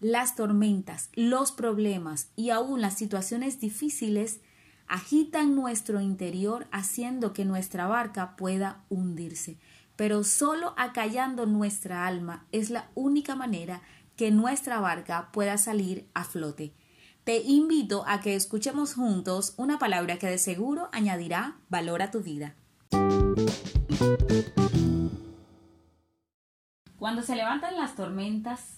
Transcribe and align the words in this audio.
Las 0.00 0.36
tormentas, 0.36 1.10
los 1.14 1.50
problemas 1.50 2.30
y 2.36 2.50
aún 2.50 2.80
las 2.80 2.94
situaciones 2.94 3.58
difíciles 3.58 4.40
agitan 4.86 5.56
nuestro 5.56 6.00
interior 6.00 6.68
haciendo 6.70 7.32
que 7.32 7.44
nuestra 7.44 7.88
barca 7.88 8.36
pueda 8.36 8.84
hundirse. 8.88 9.58
Pero 9.96 10.22
solo 10.22 10.72
acallando 10.76 11.46
nuestra 11.46 12.06
alma 12.06 12.46
es 12.52 12.70
la 12.70 12.88
única 12.94 13.34
manera 13.34 13.82
que 14.14 14.30
nuestra 14.30 14.78
barca 14.78 15.30
pueda 15.32 15.58
salir 15.58 16.08
a 16.14 16.22
flote. 16.22 16.72
Te 17.24 17.38
invito 17.38 18.04
a 18.06 18.20
que 18.20 18.36
escuchemos 18.36 18.94
juntos 18.94 19.54
una 19.56 19.80
palabra 19.80 20.16
que 20.20 20.28
de 20.28 20.38
seguro 20.38 20.88
añadirá 20.92 21.56
valor 21.70 22.02
a 22.02 22.12
tu 22.12 22.20
vida. 22.20 22.54
Cuando 26.98 27.22
se 27.22 27.34
levantan 27.34 27.76
las 27.76 27.96
tormentas, 27.96 28.77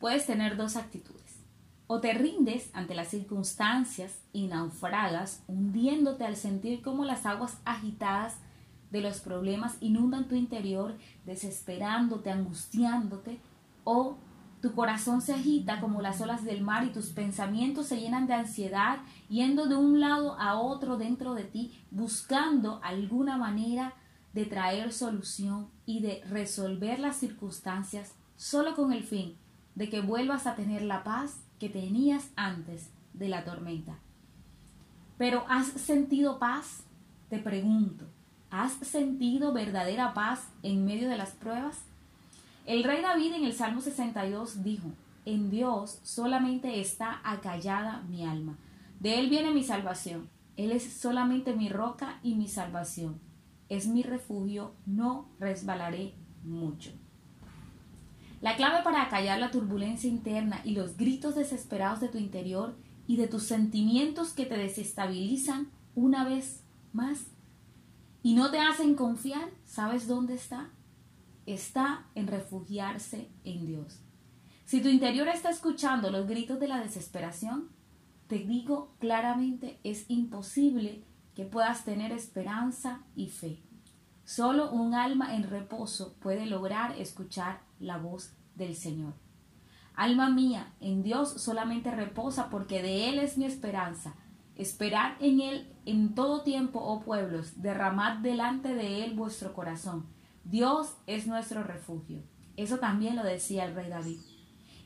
puedes 0.00 0.26
tener 0.26 0.56
dos 0.56 0.74
actitudes. 0.74 1.20
O 1.86 2.00
te 2.00 2.14
rindes 2.14 2.70
ante 2.72 2.94
las 2.94 3.08
circunstancias 3.08 4.18
y 4.32 4.46
naufragas, 4.46 5.42
hundiéndote 5.46 6.24
al 6.24 6.36
sentir 6.36 6.82
cómo 6.82 7.04
las 7.04 7.26
aguas 7.26 7.58
agitadas 7.64 8.36
de 8.90 9.02
los 9.02 9.20
problemas 9.20 9.76
inundan 9.80 10.26
tu 10.26 10.34
interior, 10.34 10.96
desesperándote, 11.26 12.30
angustiándote, 12.30 13.38
o 13.84 14.16
tu 14.62 14.72
corazón 14.74 15.20
se 15.20 15.34
agita 15.34 15.80
como 15.80 16.00
las 16.00 16.20
olas 16.20 16.44
del 16.44 16.62
mar 16.62 16.84
y 16.84 16.92
tus 16.92 17.06
pensamientos 17.10 17.86
se 17.86 18.00
llenan 18.00 18.26
de 18.26 18.34
ansiedad, 18.34 18.98
yendo 19.28 19.66
de 19.66 19.76
un 19.76 20.00
lado 20.00 20.38
a 20.38 20.58
otro 20.58 20.96
dentro 20.96 21.34
de 21.34 21.44
ti, 21.44 21.78
buscando 21.90 22.80
alguna 22.82 23.36
manera 23.36 23.94
de 24.32 24.46
traer 24.46 24.92
solución 24.92 25.68
y 25.86 26.00
de 26.00 26.22
resolver 26.28 27.00
las 27.00 27.16
circunstancias 27.16 28.14
solo 28.36 28.74
con 28.74 28.92
el 28.92 29.02
fin 29.02 29.36
de 29.74 29.88
que 29.88 30.00
vuelvas 30.00 30.46
a 30.46 30.56
tener 30.56 30.82
la 30.82 31.04
paz 31.04 31.42
que 31.58 31.68
tenías 31.68 32.30
antes 32.36 32.90
de 33.12 33.28
la 33.28 33.44
tormenta. 33.44 33.98
Pero 35.18 35.44
¿has 35.48 35.66
sentido 35.68 36.38
paz? 36.38 36.82
Te 37.28 37.38
pregunto, 37.38 38.06
¿has 38.50 38.72
sentido 38.72 39.52
verdadera 39.52 40.14
paz 40.14 40.48
en 40.62 40.84
medio 40.84 41.08
de 41.08 41.16
las 41.16 41.30
pruebas? 41.32 41.84
El 42.66 42.84
rey 42.84 43.02
David 43.02 43.34
en 43.34 43.44
el 43.44 43.52
Salmo 43.52 43.80
62 43.80 44.62
dijo, 44.62 44.88
en 45.24 45.50
Dios 45.50 46.00
solamente 46.02 46.80
está 46.80 47.20
acallada 47.24 48.02
mi 48.08 48.24
alma. 48.24 48.56
De 48.98 49.18
Él 49.18 49.28
viene 49.28 49.52
mi 49.52 49.62
salvación. 49.62 50.28
Él 50.56 50.72
es 50.72 50.92
solamente 50.92 51.54
mi 51.54 51.68
roca 51.68 52.18
y 52.22 52.34
mi 52.34 52.48
salvación. 52.48 53.20
Es 53.68 53.86
mi 53.86 54.02
refugio, 54.02 54.74
no 54.86 55.28
resbalaré 55.38 56.14
mucho. 56.42 56.92
La 58.40 58.56
clave 58.56 58.82
para 58.82 59.02
acallar 59.02 59.38
la 59.38 59.50
turbulencia 59.50 60.08
interna 60.08 60.60
y 60.64 60.72
los 60.72 60.96
gritos 60.96 61.34
desesperados 61.34 62.00
de 62.00 62.08
tu 62.08 62.18
interior 62.18 62.76
y 63.06 63.16
de 63.16 63.28
tus 63.28 63.44
sentimientos 63.44 64.32
que 64.32 64.46
te 64.46 64.56
desestabilizan 64.56 65.68
una 65.94 66.24
vez 66.24 66.62
más 66.92 67.26
y 68.22 68.34
no 68.34 68.50
te 68.50 68.58
hacen 68.58 68.94
confiar, 68.94 69.50
¿sabes 69.64 70.06
dónde 70.06 70.34
está? 70.34 70.70
está 71.46 72.06
en 72.14 72.26
refugiarse 72.26 73.28
en 73.44 73.66
Dios. 73.66 74.00
Si 74.64 74.80
tu 74.80 74.88
interior 74.88 75.28
está 75.28 75.50
escuchando 75.50 76.10
los 76.10 76.26
gritos 76.26 76.60
de 76.60 76.68
la 76.68 76.78
desesperación, 76.78 77.68
te 78.28 78.38
digo 78.38 78.94
claramente 79.00 79.80
es 79.82 80.08
imposible 80.08 81.04
que 81.34 81.44
puedas 81.44 81.84
tener 81.84 82.12
esperanza 82.12 83.02
y 83.16 83.28
fe. 83.28 83.62
Solo 84.30 84.70
un 84.70 84.94
alma 84.94 85.34
en 85.34 85.42
reposo 85.42 86.14
puede 86.20 86.46
lograr 86.46 86.96
escuchar 86.96 87.62
la 87.80 87.98
voz 87.98 88.30
del 88.54 88.76
Señor. 88.76 89.14
Alma 89.96 90.30
mía, 90.30 90.72
en 90.78 91.02
Dios 91.02 91.42
solamente 91.42 91.90
reposa 91.90 92.48
porque 92.48 92.80
de 92.80 93.08
Él 93.08 93.18
es 93.18 93.36
mi 93.38 93.44
esperanza. 93.44 94.14
Esperad 94.54 95.14
en 95.18 95.40
Él 95.40 95.74
en 95.84 96.14
todo 96.14 96.42
tiempo, 96.42 96.78
oh 96.78 97.00
pueblos, 97.00 97.60
derramad 97.60 98.18
delante 98.18 98.72
de 98.72 99.02
Él 99.02 99.14
vuestro 99.14 99.52
corazón 99.52 100.06
Dios 100.44 100.94
es 101.08 101.26
nuestro 101.26 101.64
refugio. 101.64 102.22
Eso 102.56 102.78
también 102.78 103.16
lo 103.16 103.24
decía 103.24 103.64
el 103.64 103.74
rey 103.74 103.90
David. 103.90 104.20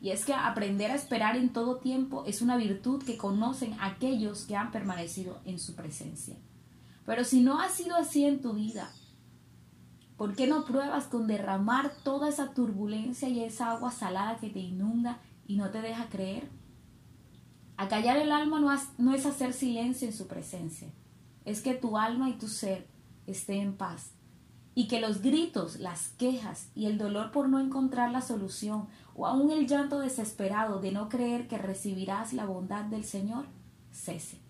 Y 0.00 0.08
es 0.08 0.24
que 0.24 0.32
aprender 0.32 0.90
a 0.90 0.94
esperar 0.94 1.36
en 1.36 1.52
todo 1.52 1.80
tiempo 1.80 2.24
es 2.26 2.40
una 2.40 2.56
virtud 2.56 3.04
que 3.04 3.18
conocen 3.18 3.76
aquellos 3.78 4.46
que 4.46 4.56
han 4.56 4.72
permanecido 4.72 5.42
en 5.44 5.58
su 5.58 5.74
presencia. 5.74 6.38
Pero 7.04 7.24
si 7.24 7.42
no 7.42 7.60
ha 7.60 7.68
sido 7.68 7.94
así 7.94 8.24
en 8.24 8.40
tu 8.40 8.54
vida, 8.54 8.90
¿por 10.16 10.34
qué 10.34 10.46
no 10.46 10.64
pruebas 10.64 11.04
con 11.04 11.26
derramar 11.26 11.92
toda 12.02 12.28
esa 12.28 12.52
turbulencia 12.52 13.28
y 13.28 13.42
esa 13.42 13.72
agua 13.72 13.90
salada 13.90 14.36
que 14.36 14.50
te 14.50 14.60
inunda 14.60 15.18
y 15.46 15.56
no 15.56 15.70
te 15.70 15.80
deja 15.80 16.08
creer? 16.08 16.48
Acallar 17.76 18.16
el 18.16 18.32
alma 18.32 18.60
no, 18.60 18.74
no 18.98 19.14
es 19.14 19.26
hacer 19.26 19.52
silencio 19.52 20.08
en 20.08 20.14
su 20.14 20.26
presencia, 20.26 20.88
es 21.44 21.60
que 21.60 21.74
tu 21.74 21.98
alma 21.98 22.30
y 22.30 22.34
tu 22.34 22.48
ser 22.48 22.86
estén 23.26 23.60
en 23.60 23.76
paz 23.76 24.12
y 24.74 24.88
que 24.88 25.00
los 25.00 25.22
gritos, 25.22 25.78
las 25.78 26.08
quejas 26.08 26.68
y 26.74 26.86
el 26.86 26.98
dolor 26.98 27.30
por 27.30 27.48
no 27.48 27.60
encontrar 27.60 28.10
la 28.10 28.22
solución 28.22 28.88
o 29.14 29.26
aún 29.26 29.50
el 29.50 29.66
llanto 29.66 30.00
desesperado 30.00 30.80
de 30.80 30.92
no 30.92 31.08
creer 31.08 31.46
que 31.46 31.58
recibirás 31.58 32.32
la 32.32 32.44
bondad 32.44 32.84
del 32.84 33.04
Señor 33.04 33.46
cese. 33.92 34.43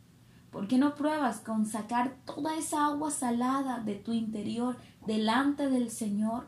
¿Por 0.55 0.69
qué 0.69 0.79
no 0.79 0.95
pruebas 0.95 1.41
con 1.41 1.67
sacar 1.67 2.15
toda 2.25 2.57
esa 2.57 2.87
agua 2.87 3.11
salada 3.11 3.81
de 3.81 3.97
tu 3.97 4.13
interior 4.13 4.77
delante 5.05 5.69
del 5.69 5.91
Señor? 5.91 6.47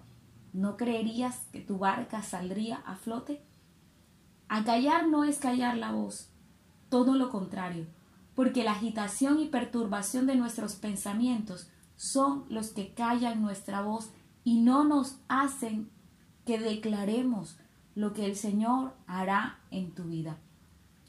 ¿No 0.52 0.76
creerías 0.76 1.48
que 1.52 1.60
tu 1.60 1.78
barca 1.78 2.22
saldría 2.22 2.76
a 2.86 2.94
flote? 2.94 3.42
Acallar 4.46 5.08
no 5.08 5.24
es 5.24 5.38
callar 5.38 5.76
la 5.76 5.90
voz, 5.90 6.30
todo 6.88 7.16
lo 7.16 7.30
contrario, 7.30 7.88
porque 8.36 8.62
la 8.62 8.72
agitación 8.74 9.40
y 9.40 9.46
perturbación 9.46 10.26
de 10.26 10.36
nuestros 10.36 10.76
pensamientos 10.76 11.68
son 11.96 12.44
los 12.48 12.68
que 12.68 12.94
callan 12.94 13.42
nuestra 13.42 13.82
voz 13.82 14.12
y 14.44 14.60
no 14.60 14.84
nos 14.84 15.16
hacen 15.26 15.90
que 16.44 16.60
declaremos 16.60 17.58
lo 17.96 18.12
que 18.12 18.24
el 18.24 18.36
Señor 18.36 18.94
hará 19.08 19.58
en 19.72 19.90
tu 19.96 20.04
vida. 20.04 20.38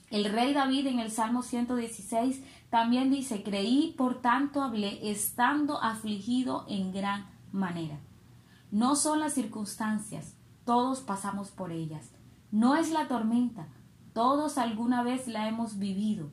El 0.09 0.25
rey 0.31 0.53
David 0.53 0.87
en 0.87 0.99
el 0.99 1.11
Salmo 1.11 1.43
116 1.43 2.41
también 2.69 3.11
dice, 3.11 3.43
creí, 3.43 3.93
por 3.97 4.21
tanto 4.21 4.61
hablé, 4.61 5.11
estando 5.11 5.81
afligido 5.83 6.65
en 6.69 6.93
gran 6.93 7.27
manera. 7.51 7.99
No 8.71 8.95
son 8.95 9.19
las 9.19 9.33
circunstancias, 9.33 10.35
todos 10.63 11.01
pasamos 11.01 11.51
por 11.51 11.71
ellas. 11.71 12.11
No 12.51 12.75
es 12.75 12.91
la 12.91 13.09
tormenta, 13.09 13.67
todos 14.13 14.57
alguna 14.57 15.03
vez 15.03 15.27
la 15.27 15.49
hemos 15.49 15.77
vivido. 15.77 16.31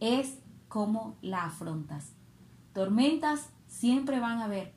Es 0.00 0.38
como 0.68 1.16
la 1.20 1.44
afrontas. 1.44 2.14
Tormentas 2.72 3.50
siempre 3.66 4.18
van 4.18 4.38
a 4.38 4.48
ver 4.48 4.74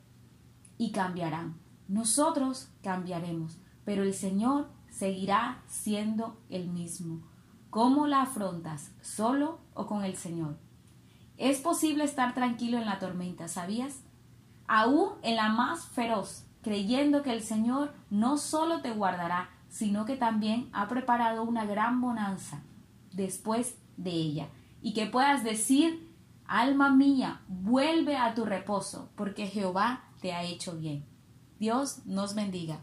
y 0.76 0.92
cambiarán. 0.92 1.58
Nosotros 1.88 2.68
cambiaremos, 2.82 3.58
pero 3.84 4.02
el 4.02 4.12
Señor 4.12 4.68
seguirá 4.90 5.62
siendo 5.66 6.38
el 6.50 6.68
mismo. 6.68 7.22
¿Cómo 7.74 8.06
la 8.06 8.22
afrontas? 8.22 8.92
¿Solo 9.00 9.58
o 9.74 9.88
con 9.88 10.04
el 10.04 10.14
Señor? 10.14 10.56
Es 11.36 11.58
posible 11.58 12.04
estar 12.04 12.32
tranquilo 12.32 12.78
en 12.78 12.86
la 12.86 13.00
tormenta, 13.00 13.48
¿sabías? 13.48 13.98
Aún 14.68 15.14
en 15.22 15.34
la 15.34 15.48
más 15.48 15.84
feroz, 15.86 16.44
creyendo 16.62 17.24
que 17.24 17.32
el 17.32 17.42
Señor 17.42 17.92
no 18.10 18.38
solo 18.38 18.80
te 18.80 18.92
guardará, 18.92 19.50
sino 19.68 20.04
que 20.04 20.14
también 20.14 20.70
ha 20.72 20.86
preparado 20.86 21.42
una 21.42 21.64
gran 21.64 22.00
bonanza 22.00 22.62
después 23.10 23.76
de 23.96 24.12
ella. 24.12 24.48
Y 24.80 24.94
que 24.94 25.06
puedas 25.06 25.42
decir 25.42 26.14
Alma 26.46 26.90
mía, 26.90 27.40
vuelve 27.48 28.16
a 28.16 28.34
tu 28.36 28.44
reposo, 28.44 29.10
porque 29.16 29.48
Jehová 29.48 30.04
te 30.20 30.32
ha 30.32 30.44
hecho 30.44 30.76
bien. 30.76 31.04
Dios 31.58 32.06
nos 32.06 32.36
bendiga. 32.36 32.78